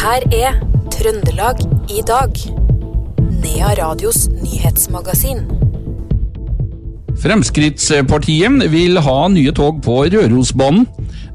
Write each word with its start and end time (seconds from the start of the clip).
her 0.00 0.24
er 0.32 0.54
Trøndelag 0.94 1.58
i 1.92 2.00
dag. 2.08 2.38
Nea 3.42 3.72
Radios 3.76 4.28
nyhetsmagasin. 4.32 5.42
Fremskrittspartiet 7.20 8.64
vil 8.72 8.96
ha 9.04 9.16
nye 9.28 9.52
tog 9.52 9.82
på 9.84 9.98
Rørosbanen. 10.14 10.86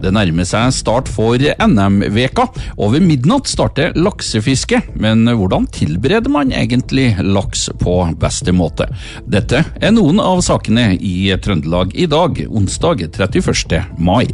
Det 0.01 0.11
nærmer 0.13 0.47
seg 0.49 0.73
start 0.73 1.09
for 1.09 1.37
NM-veka. 1.37 2.47
Over 2.81 3.05
midnatt 3.05 3.47
starter 3.49 3.93
laksefiske, 3.97 4.81
men 4.97 5.29
hvordan 5.29 5.69
tilbereder 5.69 6.33
man 6.33 6.53
egentlig 6.53 7.11
laks 7.21 7.67
på 7.81 7.99
beste 8.21 8.53
måte? 8.53 8.89
Dette 9.29 9.61
er 9.77 9.93
noen 9.93 10.21
av 10.21 10.41
sakene 10.45 10.91
i 10.97 11.29
Trøndelag 11.37 11.93
i 11.93 12.09
dag, 12.09 12.41
onsdag 12.49 13.05
31. 13.13 13.83
mai. 14.01 14.25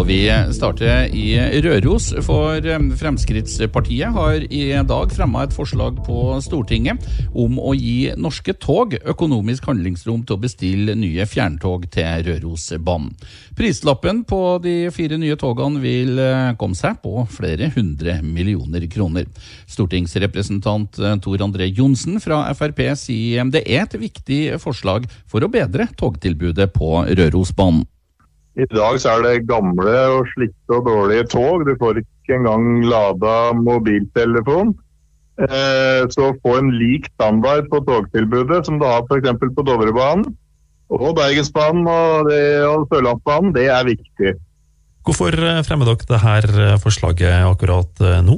Og 0.00 0.06
vi 0.08 0.22
starter 0.56 1.10
i 1.12 1.34
Røros, 1.60 2.06
for 2.24 2.64
Fremskrittspartiet 2.96 4.14
har 4.14 4.46
i 4.48 4.62
dag 4.88 5.12
fremma 5.12 5.42
et 5.44 5.52
forslag 5.52 5.98
på 6.06 6.38
Stortinget 6.40 7.04
om 7.36 7.58
å 7.60 7.74
gi 7.76 8.08
norske 8.16 8.54
tog 8.56 8.96
økonomisk 8.96 9.68
handlingsrom 9.68 10.22
til 10.24 10.38
å 10.38 10.40
bestille 10.40 10.96
nye 10.96 11.26
fjerntog 11.28 11.84
til 11.92 12.24
Rørosbanen. 12.30 13.12
Prislappen 13.58 14.24
på 14.24 14.40
de 14.64 14.74
fire 14.94 15.20
nye 15.20 15.36
togene 15.36 15.84
vil 15.84 16.16
eh, 16.16 16.56
komme 16.56 16.80
seg 16.80 16.96
på 17.04 17.26
flere 17.36 17.68
hundre 17.76 18.22
millioner 18.24 18.88
kroner. 18.88 19.28
Stortingsrepresentant 19.68 20.96
eh, 20.96 21.20
Tor 21.20 21.44
André 21.44 21.68
Johnsen 21.68 22.22
fra 22.24 22.46
Frp 22.56 22.86
sier 22.96 23.52
det 23.52 23.66
er 23.68 23.84
et 23.84 24.00
viktig 24.00 24.42
forslag 24.64 25.12
for 25.28 25.44
å 25.44 25.52
bedre 25.52 25.92
togtilbudet 26.00 26.72
på 26.72 27.02
Rørosbanen. 27.04 27.84
I 28.58 28.66
dag 28.74 28.98
så 28.98 29.14
er 29.14 29.24
det 29.26 29.48
gamle 29.48 29.96
og 30.16 30.28
slitte 30.32 30.74
og 30.74 30.86
dårlige 30.88 31.28
tog. 31.30 31.66
Du 31.68 31.76
får 31.78 32.02
ikke 32.02 32.38
engang 32.40 32.82
lada 32.90 33.52
mobiltelefon. 33.54 34.74
Eh, 35.40 36.02
så 36.12 36.32
få 36.42 36.56
en 36.58 36.72
lik 36.74 37.06
standard 37.14 37.70
på 37.70 37.80
togtilbudet 37.86 38.64
som 38.66 38.80
du 38.80 38.84
har 38.84 39.06
f.eks. 39.06 39.38
på 39.40 39.64
Dovrebanen 39.64 40.26
og 40.90 41.14
Bergensbanen 41.16 41.86
og, 41.86 42.28
det, 42.28 42.42
og 42.66 42.88
Sørlandsbanen, 42.90 43.54
det 43.54 43.70
er 43.72 43.86
viktig. 43.86 44.34
Hvorfor 45.06 45.32
eh, 45.32 45.62
fremmer 45.64 45.88
dere 45.88 46.40
dette 46.42 46.76
forslaget 46.82 47.46
akkurat 47.46 48.04
eh, 48.04 48.20
nå? 48.26 48.36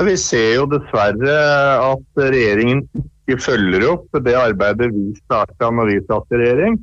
Vi 0.00 0.16
ser 0.16 0.54
jo 0.56 0.66
dessverre 0.70 1.36
at 1.84 2.22
regjeringen 2.24 2.86
ikke 2.96 3.36
følger 3.44 3.84
opp 3.92 4.22
det 4.24 4.34
arbeidet 4.38 4.88
vi 4.94 5.10
starta 5.20 5.68
når 5.70 5.92
vi 5.92 5.98
satt 6.08 6.34
i 6.34 6.40
regjering. 6.40 6.78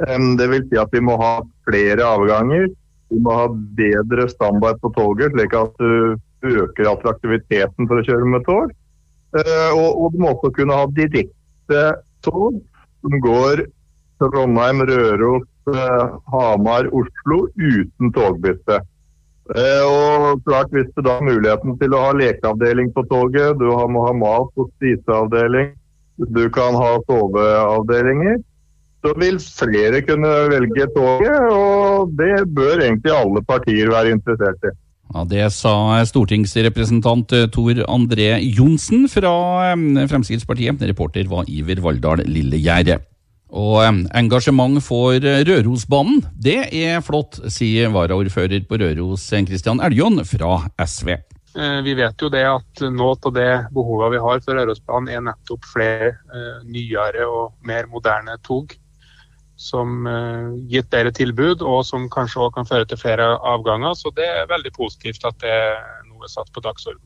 Det 0.00 0.46
vil 0.48 0.62
si 0.68 0.78
at 0.80 0.92
vi 0.94 1.02
må 1.04 1.16
ha 1.20 1.32
flere 1.68 2.04
avganger. 2.06 2.70
Vi 3.10 3.18
må 3.20 3.34
ha 3.36 3.48
bedre 3.76 4.28
standard 4.30 4.78
på 4.80 4.92
toget, 4.96 5.34
slik 5.34 5.56
at 5.58 5.74
du 5.80 6.54
øker 6.62 6.88
attraktiviteten 6.94 7.88
for 7.90 8.00
å 8.00 8.06
kjøre 8.06 8.28
med 8.32 8.46
tog. 8.46 8.72
Og, 9.34 9.90
og, 9.90 10.06
du 10.14 10.22
må 10.22 10.32
også 10.32 10.50
kunne 10.56 10.78
ha 10.78 10.86
direkte 10.96 11.82
tog 12.24 12.56
som 13.02 13.20
går 13.24 13.66
Trondheim, 14.20 14.82
Røros, 14.88 15.48
eh, 15.74 16.06
Hamar, 16.32 16.88
Oslo 16.92 17.46
uten 17.56 18.12
togbytte. 18.12 18.80
Eh, 19.56 19.84
og 19.84 20.42
klart 20.44 20.70
Hvis 20.70 20.90
du 20.94 21.02
da 21.02 21.16
har 21.18 21.24
muligheten 21.26 21.78
til 21.80 21.94
å 21.94 22.04
ha 22.04 22.12
lekeavdeling 22.12 22.92
på 22.92 23.06
toget, 23.10 23.58
du 23.58 23.64
må 23.66 24.04
ha 24.06 24.12
mat 24.12 24.52
og 24.56 24.68
spiseavdeling, 24.76 25.72
du 26.18 26.44
kan 26.52 26.76
ha 26.76 26.98
soveavdelinger, 27.08 28.38
så 29.00 29.14
vil 29.16 29.40
flere 29.40 30.02
kunne 30.04 30.30
velge 30.52 30.86
toget, 30.94 31.40
og 31.50 32.12
det 32.18 32.44
bør 32.54 32.84
egentlig 32.84 33.12
alle 33.16 33.42
partier 33.48 33.92
være 33.92 34.16
interessert 34.16 34.68
i. 34.68 34.74
Ja, 35.10 35.24
Det 35.26 35.46
sa 35.52 35.74
stortingsrepresentant 36.06 37.32
Tor 37.50 37.80
André 37.90 38.38
Johnsen 38.44 39.08
fra 39.10 39.74
Fremskrittspartiet. 40.06 40.84
Reporter 40.86 41.26
var 41.26 41.48
Iver 41.50 41.82
Valldal 41.82 42.22
Lillegjerde. 42.30 43.00
Og 43.50 43.82
engasjement 44.14 44.78
for 44.78 45.18
Rørosbanen, 45.18 46.22
det 46.38 46.68
er 46.70 47.02
flott, 47.02 47.40
sier 47.50 47.90
varaordfører 47.90 48.62
på 48.68 48.78
Røros 48.78 49.26
Kristian 49.48 49.82
Eljon 49.82 50.22
fra 50.22 50.60
SV. 50.78 51.16
Eh, 51.58 51.80
vi 51.82 51.96
vet 51.98 52.22
jo 52.22 52.28
det 52.30 52.44
at 52.46 52.82
noe 52.94 53.16
av 53.18 53.32
det 53.34 53.50
behovet 53.74 54.12
vi 54.14 54.22
har 54.22 54.42
for 54.44 54.54
Rørosbanen 54.54 55.10
er 55.10 55.24
nettopp 55.26 55.66
flere 55.66 56.12
eh, 56.30 56.60
nyere 56.62 57.26
og 57.26 57.56
mer 57.66 57.90
moderne 57.90 58.36
tog 58.46 58.76
som 59.60 60.06
uh, 60.08 60.56
gitt 60.72 60.88
dere 60.92 61.12
tilbud, 61.12 61.60
og 61.60 61.84
som 61.84 62.08
kanskje 62.12 62.40
også 62.40 62.56
kan 62.56 62.68
føre 62.68 62.88
til 62.88 63.00
flere 63.00 63.34
avganger. 63.52 63.96
Så 63.98 64.12
det 64.16 64.26
er 64.26 64.50
veldig 64.50 64.72
positivt 64.76 65.26
at 65.28 65.36
det 65.44 65.56
nå 66.08 66.24
er 66.24 66.32
satt 66.32 66.48
på 66.54 66.64
dagsorden. 66.64 67.04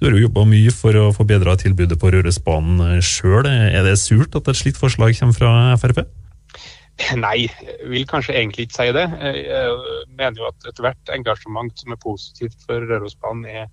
Du 0.00 0.08
har 0.08 0.16
jo 0.16 0.24
jobba 0.24 0.46
mye 0.48 0.72
for 0.72 0.96
å 0.96 1.10
få 1.12 1.26
bedra 1.28 1.54
tilbudet 1.60 1.98
på 2.00 2.10
Rørosbanen 2.10 3.02
sjøl. 3.04 3.46
Er 3.46 3.84
det 3.84 3.98
surt 4.00 4.34
at 4.38 4.48
et 4.48 4.58
slikt 4.58 4.80
forslag 4.80 5.12
kommer 5.18 5.36
fra 5.36 5.52
Frp? 5.82 6.02
Nei, 7.24 7.46
jeg 7.46 7.88
vil 7.92 8.06
kanskje 8.08 8.34
egentlig 8.34 8.66
ikke 8.66 8.78
si 8.80 8.90
det. 8.96 9.06
Jeg 9.20 10.06
mener 10.16 10.40
jo 10.40 10.48
at 10.48 10.70
ethvert 10.72 11.12
engasjement 11.14 11.84
som 11.84 11.94
er 11.94 12.00
positivt 12.02 12.64
for 12.66 12.82
Rørosbanen 12.90 13.46
er, 13.46 13.68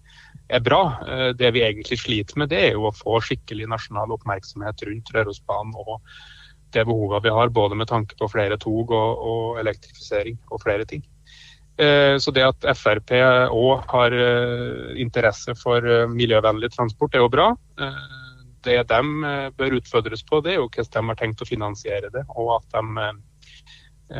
er, 0.52 0.64
bra. 0.64 0.81
Det 1.40 1.53
vi 1.56 1.64
egentlig 1.66 2.00
sliter 2.03 2.44
med, 2.44 2.52
det 2.53 2.62
er 2.69 2.75
jo 2.75 2.90
å 2.91 2.96
få 2.96 3.22
skikkelig 3.24 3.72
nasjonal 3.72 4.14
oppmerksomhet 4.19 4.84
rundt 4.88 5.16
Rørosbanen 5.16 5.79
og 5.79 5.97
det 6.75 6.85
behovet 6.88 7.23
vi 7.23 7.33
har, 7.33 7.53
både 7.53 7.78
med 7.79 7.88
tanke 7.88 8.17
på 8.19 8.29
flere 8.31 8.57
tog 8.61 8.91
og, 8.91 9.22
og 9.31 9.61
elektrifisering 9.61 10.39
og 10.51 10.63
flere 10.63 10.85
ting. 10.85 11.05
Eh, 11.78 12.17
så 12.17 12.33
det 12.33 12.41
at 12.41 12.66
Frp 12.73 13.13
òg 13.53 13.83
har 13.91 14.13
eh, 14.17 14.97
interesse 14.97 15.53
for 15.59 15.85
eh, 15.85 16.09
miljøvennlig 16.09 16.72
transport, 16.73 17.13
er 17.13 17.22
jo 17.22 17.33
bra. 17.33 17.51
Det 18.67 18.81
de 18.89 19.01
bør 19.55 19.75
utfordres 19.78 20.23
på, 20.25 20.41
det 20.44 20.55
er 20.55 20.57
jo 20.57 20.67
hvordan 20.67 21.05
de 21.05 21.11
har 21.13 21.19
tenkt 21.19 21.44
å 21.44 21.47
finansiere 21.47 22.09
det. 22.11 22.23
Og 22.35 22.55
at, 22.57 22.73
de, 22.73 23.11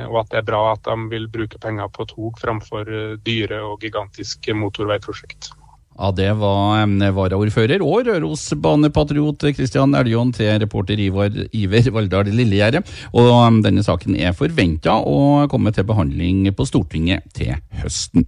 og 0.06 0.20
at 0.22 0.30
det 0.32 0.40
er 0.40 0.46
bra 0.48 0.62
at 0.76 0.86
de 0.86 1.10
vil 1.12 1.26
bruke 1.34 1.60
penger 1.60 1.90
på 1.92 2.06
tog 2.14 2.38
framfor 2.40 2.94
dyre 3.26 3.60
og 3.66 3.84
gigantiske 3.84 4.56
motorveiprosjekt. 4.56 5.50
Ja, 5.98 6.12
Det 6.14 6.30
var 6.38 6.86
varaordfører 7.18 7.82
og 7.82 8.06
Rørosbanepatriot 8.06 9.48
Kristian 9.58 9.98
Eljon 9.98 10.32
til 10.36 10.60
reporter 10.62 11.00
Ivar, 11.02 11.34
Iver 11.52 11.92
Valldal 11.92 12.30
Lillegjerde. 12.30 12.84
Og 13.18 13.62
denne 13.66 13.84
saken 13.86 14.16
er 14.16 14.38
forventa 14.38 15.00
å 15.02 15.48
komme 15.50 15.74
til 15.74 15.88
behandling 15.90 16.46
på 16.54 16.70
Stortinget 16.70 17.26
til 17.34 17.56
høsten. 17.82 18.28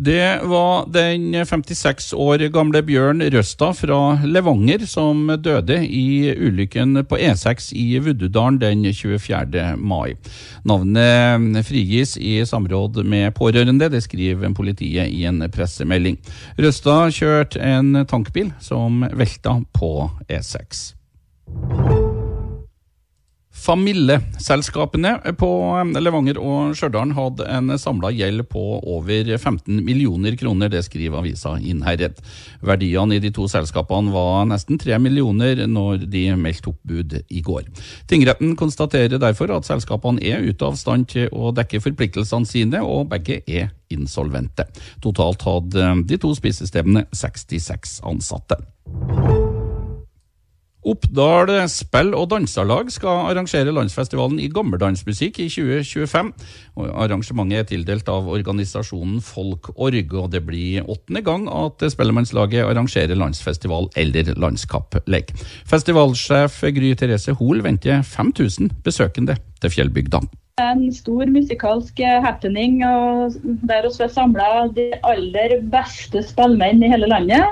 Det 0.00 0.40
var 0.42 0.86
den 0.86 1.46
56 1.46 2.12
år 2.14 2.38
gamle 2.54 2.84
Bjørn 2.86 3.18
Røsta 3.34 3.72
fra 3.74 3.96
Levanger 4.22 4.84
som 4.86 5.24
døde 5.42 5.80
i 5.82 6.30
ulykken 6.38 7.00
på 7.10 7.18
E6 7.18 7.72
i 7.74 7.98
Vuddudalen 7.98 8.60
den 8.62 8.86
24. 8.94 9.74
mai. 9.74 10.14
Navnet 10.62 11.66
frigis 11.66 12.14
i 12.14 12.38
samråd 12.46 13.02
med 13.02 13.34
pårørende, 13.34 13.90
det 13.90 14.04
skriver 14.06 14.54
politiet 14.54 15.10
i 15.10 15.24
en 15.26 15.42
pressemelding. 15.50 16.20
Røsta 16.62 17.00
kjørte 17.10 17.58
en 17.58 18.04
tankbil 18.06 18.54
som 18.62 19.02
velta 19.02 19.58
på 19.74 19.94
E6. 20.30 20.92
Famille-selskapene 23.58 25.34
på 25.38 25.48
Levanger 25.98 26.38
og 26.40 26.76
Stjørdal 26.78 27.12
hadde 27.16 27.46
en 27.52 27.72
samla 27.80 28.12
gjeld 28.14 28.44
på 28.52 28.62
over 28.78 29.32
15 29.36 29.82
millioner 29.84 30.36
kroner, 30.38 30.70
det 30.72 30.84
skriver 30.86 31.20
avisa 31.20 31.56
Innherred. 31.58 32.20
Verdiene 32.64 33.18
i 33.18 33.22
de 33.22 33.32
to 33.34 33.48
selskapene 33.50 34.14
var 34.14 34.46
nesten 34.50 34.78
3 34.80 35.00
millioner 35.02 35.64
når 35.66 36.06
de 36.06 36.24
meldte 36.38 36.72
oppbud 36.72 37.18
i 37.28 37.42
går. 37.44 37.66
Tingretten 38.10 38.54
konstaterer 38.58 39.18
derfor 39.20 39.52
at 39.56 39.68
selskapene 39.68 40.22
er 40.22 40.44
ute 40.46 40.68
av 40.68 40.78
stand 40.78 41.10
til 41.12 41.28
å 41.34 41.52
dekke 41.56 41.82
forpliktelsene 41.82 42.48
sine, 42.48 42.82
og 42.84 43.10
begge 43.12 43.42
er 43.46 43.72
insolvente. 43.92 44.68
Totalt 45.04 45.44
hadde 45.48 45.92
de 46.08 46.20
to 46.20 46.34
spisestedene 46.36 47.06
66 47.12 48.00
ansatte. 48.06 48.62
Oppdal 50.86 51.50
spill- 51.66 52.14
og 52.14 52.28
danselag 52.30 52.92
skal 52.94 53.26
arrangere 53.32 53.72
landsfestivalen 53.74 54.38
i 54.38 54.46
gammeldansmusikk 54.52 55.40
i 55.42 55.48
2025. 55.50 56.30
Arrangementet 56.94 57.58
er 57.58 57.66
tildelt 57.66 58.08
av 58.12 58.28
organisasjonen 58.30 59.18
Folkorg, 59.24 60.14
og 60.14 60.30
det 60.30 60.44
blir 60.46 60.86
åttende 60.86 61.24
gang 61.26 61.48
at 61.50 61.82
Spellemannslaget 61.90 62.62
arrangerer 62.62 63.18
landsfestival 63.18 63.90
eller 63.98 64.30
landskapplek. 64.38 65.34
Festivalsjef 65.66 66.62
Gry 66.78 66.94
Therese 66.94 67.34
Hoel 67.40 67.64
venter 67.66 68.04
5000 68.06 68.78
besøkende 68.86 69.36
til 69.60 69.74
Fjellbygda. 69.74 70.22
En 70.62 70.88
stor 70.94 71.26
musikalsk 71.30 72.00
happening 72.22 72.80
og 72.86 73.34
der 73.66 73.86
vi 73.86 74.02
har 74.02 74.10
samla 74.14 74.66
de 74.74 74.90
aller 75.06 75.58
beste 75.74 76.22
spillmenn 76.22 76.82
i 76.82 76.90
hele 76.90 77.10
landet. 77.10 77.46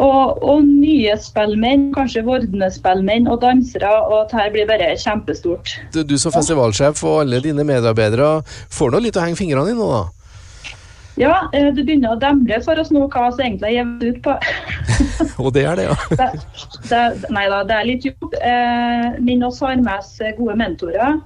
Og, 0.00 0.38
og 0.40 0.62
nye 0.64 1.12
spillmenn, 1.20 1.90
kanskje 1.92 2.22
vordende 2.24 2.70
spillmenn 2.72 3.28
og 3.28 3.42
dansere. 3.42 3.90
Og 4.08 4.30
dette 4.30 4.48
blir 4.54 4.68
bare 4.70 4.94
kjempestort. 4.96 5.74
Du, 5.92 6.00
du 6.06 6.16
som 6.20 6.32
festivalsjef 6.32 7.02
og 7.04 7.22
alle 7.26 7.42
dine 7.44 7.66
medarbeidere 7.68 8.38
får 8.72 8.94
nå 8.94 9.02
litt 9.04 9.20
å 9.20 9.24
henge 9.26 9.36
fingrene 9.40 9.74
i 9.74 9.76
nå, 9.76 9.88
da? 9.92 10.02
Ja, 11.20 11.34
eh, 11.52 11.68
det 11.76 11.84
begynner 11.84 12.14
å 12.14 12.20
demre 12.20 12.56
for 12.64 12.80
oss 12.80 12.88
nå 12.92 13.04
hva 13.12 13.26
vi 13.36 13.44
egentlig 13.44 13.68
er 13.68 13.74
jevnt 13.82 14.06
ut 14.06 14.22
på. 14.24 14.36
Og 15.44 15.52
det 15.52 15.66
er 15.68 15.76
det, 15.76 15.90
ja. 15.90 15.96
det, 16.20 16.30
det, 16.88 17.02
nei 17.36 17.44
da, 17.52 17.60
det 17.68 17.76
er 17.76 17.90
litt 17.90 18.06
jobb. 18.08 18.38
Eh, 18.40 19.20
men 19.20 19.44
oss 19.44 19.60
har 19.60 19.76
med 19.76 19.92
oss 19.98 20.14
gode 20.38 20.56
mentorer. 20.56 21.20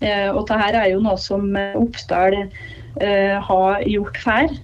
Eh, 0.00 0.28
og 0.28 0.42
dette 0.48 0.80
er 0.80 0.90
jo 0.92 1.00
noe 1.04 1.16
som 1.20 1.44
Oppdal 1.56 2.34
eh, 2.40 3.36
har 3.48 3.84
gjort 3.88 4.18
før. 4.24 4.56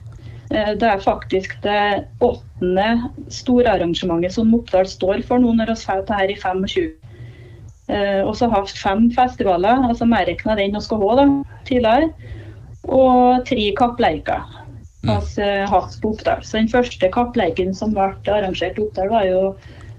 Eh, 0.52 0.72
det 0.78 0.88
er 0.88 1.04
faktisk 1.04 1.56
det 1.64 2.04
åttende 2.20 3.08
storarrangementet 3.32 4.36
som 4.36 4.52
Oppdal 4.56 4.88
står 4.88 5.24
for 5.28 5.42
nå 5.42 5.54
når 5.56 5.72
vi 5.72 5.80
får 5.80 6.02
dette 6.02 6.18
her 6.20 6.32
i 6.32 6.38
25. 6.38 6.90
Eh, 7.92 8.20
og 8.22 8.36
så 8.38 8.48
har 8.52 8.66
vi 8.66 8.78
fem 8.78 9.08
festivaler, 9.14 9.88
altså 9.88 10.08
medregna 10.08 10.56
den 10.58 10.76
vi 10.76 10.84
skal 10.84 11.02
ha 11.02 11.16
da, 11.22 11.28
tidligere 11.68 12.12
og 12.82 13.46
tre 13.46 13.68
kappleiker. 13.78 14.58
Mm. 15.02 15.10
Altså, 15.16 15.46
hatt 15.66 15.96
på 16.02 16.12
Oppdal. 16.14 16.44
Så 16.46 16.58
Den 16.58 16.70
første 16.70 17.08
kappleiken 17.10 17.74
som 17.74 17.94
ble 17.94 18.12
arrangert 18.30 18.78
i 18.78 18.84
Oppdal, 18.84 19.10
var 19.10 19.26
jo 19.26 19.42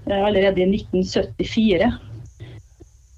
eh, 0.08 0.20
allerede 0.20 0.62
i 0.62 0.68
1974. 0.80 1.92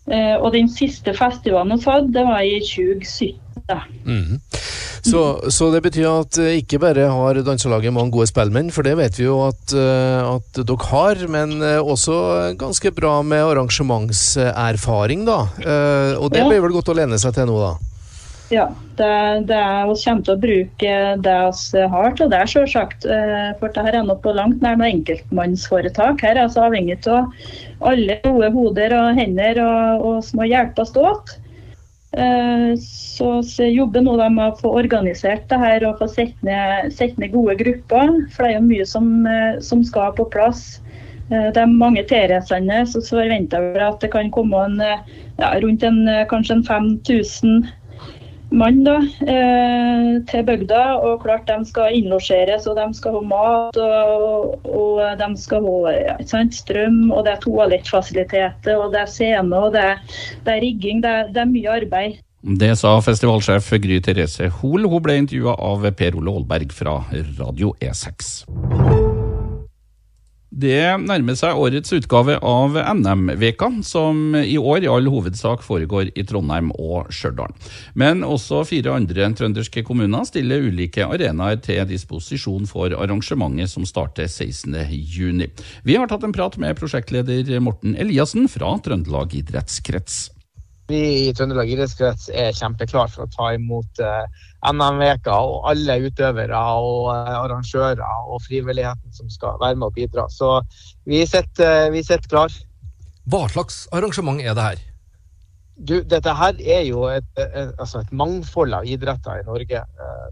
Eh, 0.07 0.37
og 0.37 0.53
den 0.55 0.69
siste 0.71 1.15
festivalen 1.15 1.79
vi 1.79 1.91
hadde, 1.91 2.13
det 2.15 2.27
var 2.27 2.41
i 2.41 2.59
2017. 2.63 3.39
Mm. 4.07 4.41
Så, 5.07 5.23
så, 5.55 5.71
det 5.75 5.83
betyr 5.87 6.09
at 6.11 6.39
eh, 6.43 6.59
ikke 6.61 6.81
bare 6.83 7.09
har 7.13 7.41
danselaget 7.47 7.95
mange 7.95 8.15
gode 8.15 8.29
spillmenn, 8.31 8.73
for 8.75 8.87
det 8.87 8.97
vet 8.99 9.19
vi 9.21 9.29
jo 9.29 9.41
at, 9.47 9.75
at 9.77 10.63
dere 10.63 10.91
har, 10.91 11.27
men 11.31 11.59
også 11.63 12.17
ganske 12.59 12.93
bra 12.97 13.19
med 13.27 13.45
arrangementserfaring, 13.45 15.27
da. 15.29 15.43
Og 16.19 16.33
det 16.35 16.47
blir 16.47 16.65
vel 16.65 16.75
godt 16.75 16.91
å 16.91 16.97
lene 16.99 17.21
seg 17.23 17.37
til 17.37 17.49
nå, 17.51 17.61
da? 17.63 17.77
Ja, 18.47 18.69
det, 18.95 19.47
det 19.49 19.57
er, 19.59 19.89
vi 19.91 19.95
kommer 19.99 20.23
til 20.23 20.35
å 20.37 20.43
bruke 20.43 20.91
det 21.19 21.39
vi 21.75 21.87
har 21.95 22.13
til 22.19 22.29
det, 22.31 22.43
selvsagt. 22.53 23.07
Eh, 23.11 23.49
for 23.59 23.75
dette 23.75 23.91
er 23.91 24.07
nå 24.07 24.15
på 24.23 24.35
langt 24.37 24.63
nær 24.63 24.79
noe 24.79 24.93
enkeltmannsforetak. 24.93 26.23
Her 26.23 26.37
er 26.37 26.45
altså 26.45 26.69
avhengig 26.69 27.01
av 27.11 27.33
alle 27.91 28.21
gode 28.23 28.53
hoder 28.55 28.95
og 29.01 29.19
hender 29.19 29.59
og, 29.65 30.07
og 30.07 30.23
som 30.29 30.45
hjelpes 30.47 30.95
åt. 30.95 31.03
oss 31.03 31.35
så, 31.35 31.46
så 32.17 33.67
jobber 33.69 34.05
nå 34.07 34.17
med 34.17 34.41
å 34.47 34.57
få 34.57 34.71
organisert 34.81 35.45
det 35.51 35.59
her 35.61 35.85
og 35.85 35.99
få 36.01 36.09
sett 36.09 36.35
ned, 36.47 36.93
sett 36.97 37.19
ned 37.21 37.35
gode 37.35 37.59
grupper. 37.61 38.13
For 38.33 38.45
det 38.45 38.53
er 38.53 38.57
jo 38.57 38.67
mye 38.71 38.87
som, 38.89 39.11
eh, 39.29 39.59
som 39.61 39.85
skal 39.85 40.15
på 40.17 40.29
plass. 40.33 40.81
Det 41.29 41.59
er 41.59 41.67
mange 41.67 42.05
tilreisende, 42.07 42.85
så 42.87 43.01
forventer 43.03 43.73
vi 43.75 43.81
at 43.83 43.99
det 44.01 44.13
kan 44.13 44.31
komme 44.31 44.61
en, 44.63 44.77
ja, 44.79 45.49
rundt 45.59 45.83
en, 45.83 46.05
kanskje 46.31 46.61
en 46.61 46.63
5000 46.69 47.67
mann 48.59 48.83
da, 48.87 48.97
eh, 49.27 50.11
til 50.31 50.45
bygda. 50.49 50.83
Og 51.07 51.23
klart 51.25 51.47
de 51.51 51.59
skal 51.69 51.97
innlosjeres, 51.99 52.67
og 52.71 52.79
de 52.81 52.87
skal 52.97 53.19
ha 53.19 53.23
mat, 53.33 53.81
og, 53.81 54.67
og 54.67 55.01
de 55.21 55.31
skal 55.41 55.67
ha 55.67 55.95
ja, 55.97 56.17
sant, 56.29 56.57
strøm, 56.57 57.11
og 57.11 57.25
det 57.27 57.37
er 57.37 57.43
toalettfasiliteter, 57.45 58.77
og 58.77 58.93
det 58.95 59.05
er 59.05 59.11
scene, 59.11 59.57
og 59.57 59.75
det, 59.77 59.89
det 60.47 60.57
er 60.57 60.65
rigging. 60.65 61.03
Det 61.05 61.17
det 61.35 61.43
er, 61.43 61.51
mye 61.51 61.73
arbeid. 61.83 62.21
Det 62.47 62.75
sa 62.79 62.93
festivalsjef 63.03 63.73
Gry 63.83 63.99
Therese 64.05 64.51
Hoel. 64.61 64.87
Hun 64.91 65.03
ble 65.03 65.19
intervjua 65.23 65.57
av 65.71 65.89
Per 65.99 66.21
Ole 66.21 66.37
Aalberg 66.37 66.77
fra 66.77 67.01
Radio 67.41 67.75
E6. 67.83 68.96
Det 70.57 70.97
nærmer 71.03 71.37
seg 71.37 71.59
årets 71.61 71.93
utgave 71.93 72.39
av 72.41 72.79
NM-veka, 72.97 73.69
som 73.85 74.33
i 74.39 74.55
år 74.57 74.87
i 74.87 74.89
all 74.89 75.11
hovedsak 75.13 75.61
foregår 75.67 76.09
i 76.17 76.25
Trondheim 76.25 76.71
og 76.81 77.11
Stjørdal. 77.13 77.53
Men 77.93 78.25
også 78.25 78.63
fire 78.65 78.95
andre 78.97 79.29
trønderske 79.37 79.85
kommuner 79.85 80.25
stiller 80.25 80.65
ulike 80.65 81.05
arenaer 81.05 81.61
til 81.61 81.83
disposisjon 81.91 82.65
for 82.71 82.97
arrangementet 82.97 83.75
som 83.75 83.85
starter 83.85 84.31
16.6. 84.33 85.45
Vi 85.85 85.99
har 86.01 86.09
tatt 86.09 86.25
en 86.25 86.33
prat 86.33 86.57
med 86.63 86.81
prosjektleder 86.81 87.53
Morten 87.61 87.93
Eliassen 88.01 88.49
fra 88.49 88.79
Trøndelag 88.81 89.37
idrettskrets. 89.37 90.36
Vi 90.87 90.99
i 91.27 91.31
Trøndelag 91.35 91.71
idrettskrets 91.73 92.29
er 92.31 92.55
kjempeklare 92.55 93.11
for 93.11 93.27
å 93.27 93.33
ta 93.33 93.49
imot 93.57 93.99
uh, 93.99 94.23
NM-veka 94.71 95.35
og 95.35 95.65
alle 95.73 95.97
utøvere 96.07 96.61
og 96.79 97.09
uh, 97.11 97.33
arrangører 97.41 98.03
og 98.31 98.39
frivilligheten 98.45 99.17
som 99.17 99.31
skal 99.33 99.59
være 99.63 99.81
med 99.81 99.89
og 99.89 99.97
bidra. 99.99 100.29
Så 100.31 100.61
vi 101.11 101.25
sitter, 101.27 101.89
uh, 101.89 101.95
vi 101.95 102.05
sitter 102.07 102.31
klar. 102.31 102.55
Hva 103.27 103.49
slags 103.51 103.83
arrangement 103.91 104.39
er 104.39 104.55
det 104.55 104.69
her? 104.69 104.85
Du, 105.77 105.97
dette 106.07 106.33
her 106.39 106.55
er 106.63 106.87
jo 106.87 107.03
et, 107.11 107.27
et, 107.43 107.75
altså 107.83 108.05
et 108.05 108.13
mangfold 108.15 108.79
av 108.79 108.87
idretter 108.87 109.43
i 109.43 109.45
Norge. 109.45 109.83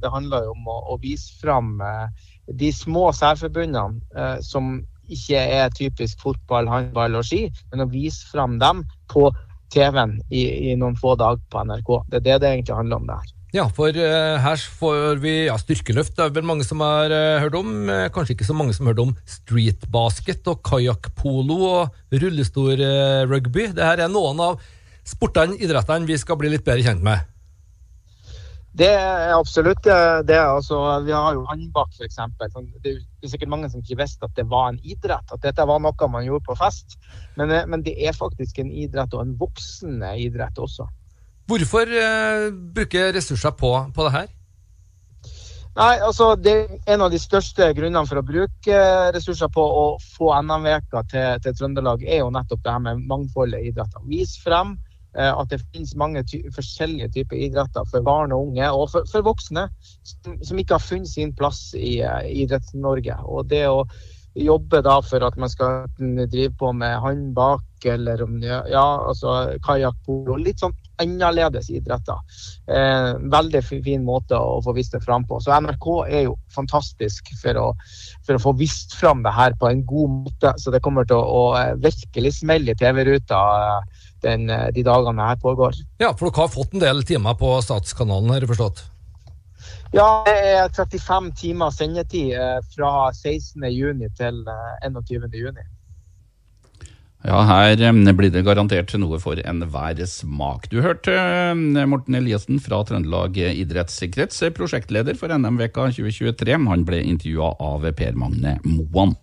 Det 0.01 0.13
handler 0.13 0.47
jo 0.47 0.55
om 0.55 0.71
å, 0.71 0.79
å 0.95 1.01
vise 1.03 1.35
fram 1.43 1.75
de 2.47 2.71
små 2.73 3.11
særforbundene 3.13 4.39
som 4.41 4.79
ikke 5.13 5.37
er 5.37 5.75
typisk 5.77 6.23
fotball, 6.25 6.71
håndball 6.71 7.19
og 7.19 7.27
ski, 7.29 7.43
men 7.73 7.85
å 7.85 7.91
vise 7.93 8.25
fram 8.31 8.57
dem 8.63 8.87
på 9.13 9.27
TV-en 9.75 10.19
i, 10.31 10.45
i, 10.71 10.75
noen 10.79 10.97
få 10.99 11.17
dager 11.21 11.43
på 11.51 11.65
NRK. 11.67 11.91
Det 12.11 12.21
er 12.21 12.27
det 12.29 12.37
det 12.45 12.53
egentlig 12.53 12.79
handler 12.79 13.03
om. 13.03 13.09
der. 13.11 13.33
Ja, 13.55 13.69
for 13.71 13.95
uh, 13.95 14.37
her 14.43 14.63
får 14.81 15.21
vi 15.23 15.35
ja, 15.47 15.59
styrkeløft. 15.61 16.17
Det 16.17 16.25
er 16.25 16.33
vel 16.35 16.47
mange 16.47 16.67
som 16.67 16.83
har 16.83 17.13
uh, 17.13 17.43
hørt 17.43 17.59
om. 17.59 17.75
Uh, 17.87 18.09
kanskje 18.15 18.35
ikke 18.35 18.49
så 18.49 18.57
mange 18.57 18.75
som 18.75 18.87
har 18.87 18.97
hørt 18.97 19.05
om 19.05 19.13
streetbasket 19.31 20.51
og 20.51 20.63
kajakkpolo 20.67 21.61
og 21.69 22.19
rullestor-rugby. 22.25 23.69
Dette 23.77 24.07
er 24.07 24.11
noen 24.11 24.43
av 24.43 24.59
sportene, 25.07 25.59
idrettene, 25.61 26.09
vi 26.09 26.19
skal 26.19 26.41
bli 26.41 26.51
litt 26.55 26.67
bedre 26.67 26.87
kjent 26.87 27.05
med. 27.07 27.34
Det 28.75 28.89
er 28.91 29.31
absolutt 29.37 29.87
det. 30.27 30.39
Altså, 30.39 30.79
vi 31.07 31.13
har 31.15 31.37
jo 31.37 31.45
håndbak, 31.47 31.93
f.eks. 31.95 32.19
Sånn, 32.19 32.71
det 32.83 32.97
er 33.23 33.31
sikkert 33.31 33.53
mange 33.53 33.69
som 33.71 33.85
ikke 33.85 34.01
visste 34.01 34.27
at 34.27 34.35
det 34.35 34.49
var 34.51 34.73
en 34.73 34.81
idrett. 34.83 35.31
At 35.31 35.45
dette 35.45 35.67
var 35.69 35.83
noe 35.83 36.09
man 36.11 36.27
gjorde 36.27 36.49
på 36.49 36.57
fest. 36.59 36.97
Men, 37.39 37.53
eh, 37.55 37.69
men 37.71 37.85
det 37.87 37.95
er 38.03 38.17
faktisk 38.19 38.59
en 38.59 38.73
idrett, 38.73 39.15
og 39.15 39.23
en 39.23 39.37
voksen 39.39 40.03
idrett 40.19 40.59
også. 40.59 40.89
Hvorfor 41.47 41.87
uh, 41.87 42.49
bruke 42.75 43.13
ressurser 43.15 43.55
på, 43.55 43.71
på 43.95 44.07
det 44.07 44.15
her? 44.15 44.33
Nei, 45.75 45.95
altså 46.07 46.31
det 46.39 46.55
En 46.87 47.03
av 47.03 47.11
de 47.11 47.19
største 47.19 47.67
grunnene 47.75 48.07
for 48.07 48.21
å 48.21 48.27
bruke 48.27 48.81
ressurser 49.15 49.51
på 49.53 49.63
å 49.63 49.85
få 50.17 50.33
NM-veka 50.41 51.03
til, 51.11 51.43
til, 51.45 51.57
Trøndelag, 51.59 52.03
er 52.07 52.23
jo 52.23 52.33
nettopp 52.35 52.63
det 52.65 52.75
her 52.75 52.83
med 52.89 53.07
mangfoldet 53.11 53.61
i 53.61 53.71
idretter. 53.71 54.03
Vis 54.11 54.35
frem 54.43 54.75
Eh, 54.75 54.94
at 55.15 55.53
det 55.53 55.61
finnes 55.63 55.95
mange 55.99 56.25
ty 56.27 56.41
forskjellige 56.55 57.13
typer 57.15 57.39
idretter 57.47 57.87
for 57.91 58.03
barn 58.03 58.35
og 58.35 58.49
unge, 58.49 58.71
og 58.71 58.89
for, 58.91 59.07
for 59.11 59.27
voksne, 59.27 59.69
som, 60.03 60.35
som, 60.43 60.59
ikke 60.59 60.75
har 60.79 60.83
funnet 60.83 61.11
sin 61.11 61.35
plass 61.39 61.69
i 61.79 62.01
uh, 62.03 62.25
Idretts-Norge. 62.27 63.21
Og 63.25 63.47
det 63.53 63.65
å 63.71 63.85
jobbe 64.35 64.81
da 64.83 64.99
for 65.07 65.23
at 65.23 65.37
man 65.39 65.51
skal 65.51 65.85
drive 66.01 66.51
på 66.59 66.73
med 66.75 66.99
håndbak 66.99 67.87
eller 67.87 68.25
ja, 68.43 68.87
altså 69.07 69.55
kajakkpolo, 69.63 70.39
litt 70.41 70.63
sånn 70.63 70.75
annerledes 71.03 71.69
idretter. 71.75 72.19
Eh, 72.71 73.11
veldig 73.31 73.63
fin 73.67 74.05
måte 74.07 74.39
å 74.39 74.61
få 74.65 74.75
vist 74.77 74.95
det 74.95 75.03
fram 75.05 75.27
på. 75.27 75.41
Så 75.43 75.55
NRK 75.55 75.89
er 76.07 76.23
jo 76.29 76.37
fantastisk 76.55 77.33
for 77.41 77.59
å, 77.61 77.67
for 78.27 78.39
å 78.39 78.43
få 78.47 78.55
vist 78.61 78.95
fram 78.99 79.25
det 79.27 79.35
her 79.35 79.57
på 79.61 79.71
en 79.71 79.83
god 79.87 80.15
måte. 80.25 80.55
Så 80.63 80.75
det 80.75 80.83
kommer 80.85 81.07
til 81.09 81.19
å, 81.19 81.43
å 81.51 81.77
virkelig 81.83 82.37
smelle 82.39 82.75
i 82.75 82.79
TV-ruta. 82.79 83.43
Den, 84.25 84.49
eh, 84.51 84.71
de 84.73 84.83
dagene 84.87 85.29
her 85.29 85.37
pågår. 85.37 85.77
Ja, 86.01 86.15
for 86.17 86.31
dere 86.31 86.47
har 86.47 86.53
fått 86.53 86.75
en 86.75 86.85
del 86.85 87.05
timer 87.05 87.37
på 87.39 87.53
Statskanalen, 87.65 88.33
har 88.33 88.45
jeg 88.45 88.53
forstått? 88.55 88.85
Ja, 89.95 90.25
det 90.27 90.35
er 90.57 90.73
35 90.75 91.31
timer 91.39 91.71
sendetid 91.71 92.35
eh, 92.35 92.59
fra 92.75 93.13
16.6 93.13 94.11
til 94.19 94.43
21.6. 94.49 95.55
Eh, 95.55 95.71
ja, 97.25 97.39
her 97.49 97.79
blir 98.13 98.29
det 98.33 98.43
garantert 98.45 98.93
noe 99.01 99.17
for 99.23 99.41
enhver 99.41 100.03
smak. 100.05 100.69
Du 100.69 100.83
hørte 100.85 101.15
Morten 101.89 102.19
Eliassen 102.19 102.61
fra 102.61 102.83
Trøndelag 102.85 103.39
idrettskrets, 103.39 104.43
prosjektleder 104.57 105.17
for 105.17 105.33
NM-veka 105.33 105.89
2023. 105.97 106.61
Han 106.69 106.85
ble 106.85 107.01
intervjua 107.01 107.55
av 107.65 107.89
Per 107.97 108.21
Magne 108.21 108.59
Moan. 108.69 109.17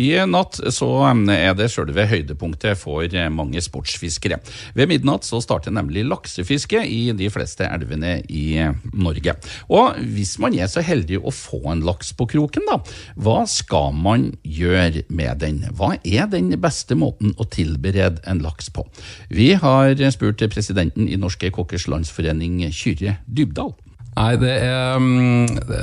I 0.00 0.14
natt 0.24 0.56
så 0.72 0.88
er 1.04 1.52
det 1.58 1.66
selve 1.72 2.06
høydepunktet 2.08 2.78
for 2.80 3.04
mange 3.34 3.60
sportsfiskere. 3.60 4.38
Ved 4.76 4.88
midnatt 4.88 5.26
så 5.28 5.42
starter 5.44 5.74
nemlig 5.76 6.06
laksefiske 6.08 6.80
i 6.88 7.02
de 7.16 7.28
fleste 7.32 7.66
elvene 7.68 8.14
i 8.32 8.62
Norge. 8.94 9.34
Og 9.68 9.98
hvis 10.14 10.38
man 10.40 10.56
er 10.56 10.70
så 10.72 10.80
heldig 10.84 11.20
å 11.20 11.34
få 11.34 11.60
en 11.74 11.84
laks 11.84 12.14
på 12.16 12.28
kroken, 12.32 12.64
da, 12.70 12.78
hva 13.20 13.42
skal 13.50 13.92
man 13.96 14.30
gjøre 14.40 15.04
med 15.12 15.44
den? 15.44 15.60
Hva 15.76 15.92
er 16.00 16.30
den 16.32 16.54
beste 16.62 16.96
måten 16.96 17.36
å 17.36 17.48
tilberede 17.52 18.24
en 18.30 18.40
laks 18.44 18.72
på? 18.72 18.86
Vi 19.28 19.52
har 19.60 20.00
spurt 20.14 20.40
presidenten 20.52 21.10
i 21.12 21.20
Norske 21.20 21.52
kokkers 21.52 21.90
landsforening, 21.92 22.62
Kyrre 22.72 23.18
Dybdahl. 23.28 23.76
Nei, 24.20 24.34
det 24.36 24.52
er 24.52 24.98
um, 25.00 25.46
det, 25.48 25.78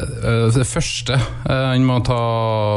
det 0.53 0.65
første 0.69 1.15
uh, 1.17 1.71
en 1.73 1.85
må, 1.87 1.97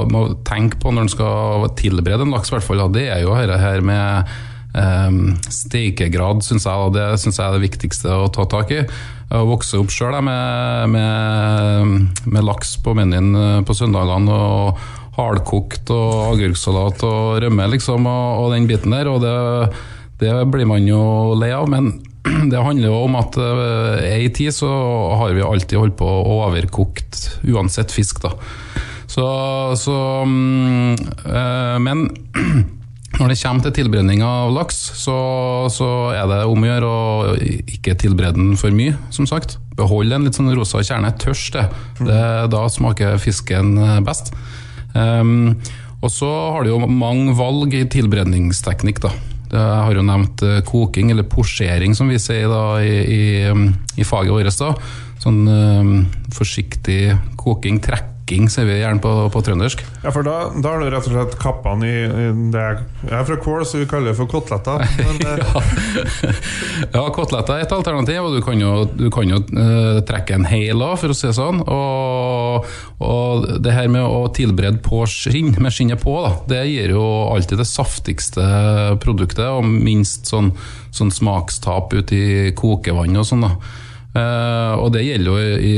må 0.08 0.22
tenke 0.48 0.78
på 0.80 0.92
når 0.94 1.04
en 1.04 1.12
skal 1.12 1.66
tilberede 1.76 2.24
en 2.24 2.32
laks, 2.32 2.52
fall, 2.64 2.86
det 2.94 3.10
er 3.12 3.26
jo 3.26 3.34
dette 3.36 3.58
her 3.60 3.84
med 3.84 4.30
um, 4.72 5.34
steikegrad, 5.52 6.40
syns 6.46 6.64
jeg. 6.64 6.94
Det 6.96 7.06
synes 7.20 7.42
jeg 7.42 7.44
er 7.44 7.58
det 7.58 7.66
viktigste 7.66 8.16
å 8.22 8.30
ta 8.32 8.48
tak 8.48 8.72
i. 8.72 8.80
Jeg 9.30 9.50
vokste 9.50 9.82
opp 9.82 9.92
sjøl 9.92 10.16
med, 10.24 10.96
med, 10.96 12.24
med, 12.24 12.42
laks 12.46 12.78
på 12.80 12.96
menyen 12.96 13.62
på 13.68 13.76
søndagene. 13.76 14.32
og 14.32 14.96
Hardkokt 15.20 15.90
og 15.92 16.38
agurksalat 16.38 17.02
og 17.04 17.42
rømme, 17.44 17.66
liksom, 17.74 18.06
og, 18.08 18.44
og, 18.46 18.54
den 18.54 18.70
biten 18.70 18.96
der. 18.96 19.10
og 19.12 19.20
det, 19.20 19.34
det 20.22 20.32
blir 20.48 20.70
man 20.70 20.88
jo 20.88 21.34
lei 21.36 21.52
av. 21.52 21.68
men 21.68 21.98
det 22.52 22.64
handler 22.64 22.90
jo 22.90 22.98
om 23.04 23.16
at 23.20 23.38
uh, 23.40 24.00
ei 24.04 24.28
tid 24.34 24.54
så 24.54 24.70
har 25.20 25.36
vi 25.36 25.44
alltid 25.44 25.80
holdt 25.80 25.98
på 26.00 26.08
å 26.08 26.40
overkokt 26.46 27.26
uansett 27.48 27.94
fisk, 27.94 28.22
da. 28.24 28.34
Så, 29.10 29.24
så 29.80 29.94
um, 30.22 30.94
uh, 31.26 31.76
Men 31.82 32.04
når 33.18 33.32
det 33.32 33.38
kommer 33.40 33.64
til 33.64 33.74
tilberedning 33.80 34.22
av 34.24 34.52
laks, 34.54 34.78
så, 35.02 35.16
så, 35.72 35.88
er 36.14 36.28
det 36.30 36.38
om 36.46 36.62
å 36.62 36.68
gjøre 36.68 36.90
å 36.90 37.34
ikke 37.40 37.96
tilberede 37.98 38.38
den 38.38 38.54
for 38.60 38.72
mye, 38.74 38.94
som 39.12 39.26
sagt. 39.28 39.58
Behold 39.76 40.14
en 40.14 40.28
litt 40.28 40.38
sånn 40.38 40.52
rosa 40.54 40.82
kjerne 40.86 41.10
tørst, 41.20 41.58
det. 41.58 41.66
det 42.06 42.22
da 42.54 42.62
smaker 42.70 43.18
fisken 43.20 43.74
eh, 43.80 43.98
best. 44.06 44.30
Um, 44.94 45.58
og 46.00 46.12
så 46.14 46.30
har 46.54 46.64
du 46.64 46.72
jo 46.72 46.78
mange 46.86 47.34
valg 47.36 47.74
i 47.76 47.82
tilberedningsteknikk, 47.92 49.02
da. 49.04 49.12
Jeg 49.50 49.85
har 49.85 49.97
jo 49.97 50.07
nevnt 50.07 50.45
eh, 50.47 50.61
koking, 50.66 51.11
eller 51.11 51.26
posjering 51.30 51.97
som 51.99 52.11
vi 52.11 52.21
sier 52.23 52.50
da 52.50 52.64
i, 52.83 52.97
i, 53.02 53.23
i 53.99 54.07
faget 54.07 54.35
vårt. 54.35 54.61
da. 54.61 54.75
Sånn 55.21 55.42
um, 55.45 55.95
forsiktig 56.33 57.02
koking, 57.40 57.80
trekk 57.85 58.19
hakking, 58.30 58.49
sier 58.50 58.66
vi 58.66 58.78
gjerne 58.78 59.00
på, 59.02 59.10
på 59.32 59.42
trøndersk. 59.42 59.82
Ja, 60.04 60.10
for 60.12 60.22
da, 60.22 60.50
da, 60.54 60.70
har 60.70 60.80
du 60.80 60.90
rett 60.90 61.06
og 61.08 61.14
slett 61.14 61.37
kappene 61.40 61.87
i, 61.87 62.04
i 62.06 62.26
det 62.52 62.62
Jeg 63.08 63.16
er 63.18 63.26
fra 63.26 63.37
Kål, 63.40 63.64
så 63.66 63.80
vi 63.80 63.88
kaller 63.90 64.12
det 64.12 64.18
for 64.18 64.30
koteletter. 64.30 64.84
ja, 65.42 65.62
ja 66.94 67.04
koteletter 67.14 67.56
er 67.56 67.66
et 67.66 67.75
alternativ, 67.75 68.22
og 68.28 68.37
du 68.37 68.42
kan 68.44 68.60
jo, 68.60 68.87
du 68.87 69.08
kan 69.12 69.30
jo 69.30 69.40
uh, 69.50 70.00
trekke 70.06 70.38
en 70.38 70.46
hel 70.49 70.82
av, 70.84 70.96
for 71.00 71.12
å 71.12 71.16
si 71.16 71.28
det 71.28 71.37
sånn. 71.38 71.62
Og, 71.66 72.70
og, 73.02 73.50
det 73.64 73.75
her 73.75 73.90
med 73.90 74.06
å 74.06 74.30
tilberede 74.34 74.82
på 74.84 75.02
skinn, 75.10 75.52
med 75.58 75.75
skinnet 75.75 76.02
på, 76.02 76.16
da, 76.25 76.34
det 76.50 76.64
gir 76.70 76.94
jo 76.94 77.04
alltid 77.34 77.60
det 77.60 77.68
saftigste 77.68 78.46
produktet, 79.02 79.49
og 79.50 79.66
minst 79.66 80.30
sånn, 80.30 80.54
sånn 80.94 81.12
smakstap 81.14 81.94
ut 81.96 82.14
i 82.14 82.50
kokevann 82.56 83.18
og 83.18 83.26
sånn. 83.26 83.49
da 83.49 83.88
Uh, 84.10 84.74
og 84.82 84.88
det 84.90 85.04
gjelder 85.06 85.30
jo 85.30 85.58
i, 85.62 85.74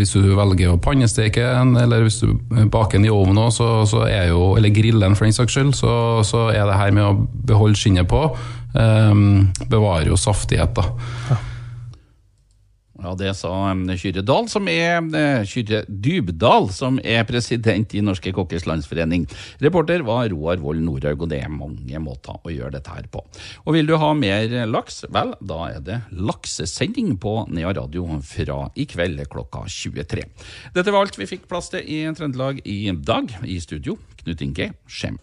hvis 0.00 0.16
du 0.18 0.32
velger 0.34 0.72
å 0.72 0.80
pannesteke 0.82 1.44
en, 1.54 1.76
eller 1.78 2.02
hvis 2.02 2.18
du 2.24 2.32
baker 2.66 2.98
den 2.98 3.06
i 3.06 3.12
ovnen 3.14 3.38
òg, 3.44 3.52
så, 3.54 3.68
så, 3.86 4.02
er 4.10 4.32
jo 4.32 4.56
Eller 4.58 4.74
grille 4.74 5.04
den 5.04 5.14
for 5.14 5.28
den 5.28 5.36
saks 5.36 5.54
skyld, 5.54 5.76
så, 5.78 5.92
så, 6.26 6.48
er 6.50 6.66
det 6.66 6.80
her 6.80 6.96
med 6.96 7.06
å 7.06 7.28
beholde 7.46 7.78
skinnet 7.78 8.10
på, 8.10 8.24
um, 8.74 9.46
bevarer 9.70 10.10
jo 10.10 10.18
saftighet, 10.18 10.74
da. 10.80 10.88
Ja. 11.30 11.38
Ja, 13.00 13.14
Det 13.16 13.32
sa 13.36 13.50
Kyrre 13.96 14.22
Dahl, 14.26 14.48
som 14.52 14.68
er 14.68 15.00
eh, 15.16 15.44
Kyrre 15.48 15.82
Dybdahl, 15.88 16.68
som 16.74 16.98
er 17.00 17.24
president 17.28 17.94
i 17.96 18.02
Norske 18.04 18.32
Kokkers 18.36 18.66
Landsforening. 18.68 19.26
Reporter 19.64 20.04
var 20.04 20.28
Roar 20.32 20.60
Vold 20.60 20.82
Nordhaug, 20.84 21.24
og 21.24 21.30
det 21.32 21.40
er 21.40 21.52
mange 21.52 22.02
måter 22.02 22.36
å 22.44 22.52
gjøre 22.52 22.76
dette 22.76 22.92
her 22.92 23.08
på. 23.12 23.24
Og 23.64 23.76
Vil 23.76 23.88
du 23.88 23.96
ha 24.00 24.12
mer 24.16 24.52
laks? 24.68 25.04
Vel, 25.08 25.32
da 25.40 25.62
er 25.70 25.80
det 25.86 26.00
laksesending 26.12 27.16
på 27.22 27.46
Nea 27.48 27.72
Radio 27.76 28.20
fra 28.26 28.60
i 28.76 28.84
kveld 28.90 29.24
klokka 29.32 29.64
23. 29.64 30.26
Dette 30.76 30.92
var 30.92 31.06
alt 31.06 31.16
vi 31.16 31.28
fikk 31.30 31.48
plass 31.48 31.72
til 31.72 31.84
i 31.86 32.02
Trøndelag 32.12 32.60
i 32.68 32.82
dag. 33.00 33.32
I 33.48 33.60
studio, 33.64 33.96
Knut 34.20 34.44
Inge 34.44 34.72
Skjem. 34.90 35.16